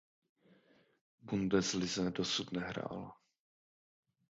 Bundeslize 1.19 2.03
doposud 2.03 2.49
nehrál. 2.51 3.17